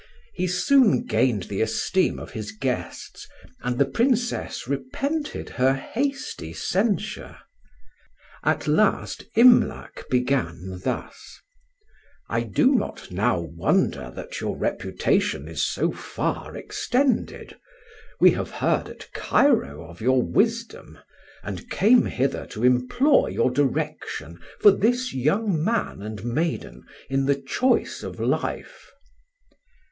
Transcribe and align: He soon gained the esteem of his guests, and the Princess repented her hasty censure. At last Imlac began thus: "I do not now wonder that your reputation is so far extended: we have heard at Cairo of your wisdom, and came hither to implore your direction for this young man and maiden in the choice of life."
He 0.33 0.47
soon 0.47 1.05
gained 1.05 1.43
the 1.43 1.61
esteem 1.61 2.17
of 2.17 2.31
his 2.31 2.51
guests, 2.53 3.27
and 3.61 3.77
the 3.77 3.85
Princess 3.85 4.67
repented 4.67 5.47
her 5.49 5.75
hasty 5.75 6.53
censure. 6.53 7.37
At 8.43 8.67
last 8.67 9.25
Imlac 9.35 10.09
began 10.09 10.79
thus: 10.83 11.39
"I 12.27 12.41
do 12.41 12.73
not 12.73 13.11
now 13.11 13.41
wonder 13.41 14.11
that 14.15 14.41
your 14.41 14.57
reputation 14.57 15.47
is 15.47 15.63
so 15.63 15.91
far 15.91 16.57
extended: 16.57 17.59
we 18.19 18.31
have 18.31 18.49
heard 18.49 18.89
at 18.89 19.13
Cairo 19.13 19.85
of 19.87 20.01
your 20.01 20.23
wisdom, 20.23 20.97
and 21.43 21.69
came 21.69 22.05
hither 22.07 22.47
to 22.47 22.63
implore 22.65 23.29
your 23.29 23.51
direction 23.51 24.39
for 24.61 24.71
this 24.71 25.13
young 25.13 25.63
man 25.63 26.01
and 26.01 26.25
maiden 26.25 26.87
in 27.07 27.27
the 27.27 27.39
choice 27.39 28.01
of 28.01 28.19
life." 28.19 28.89